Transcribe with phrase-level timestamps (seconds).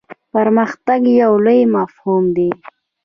[0.33, 2.49] پرمختګ یو لوی مفهوم دی.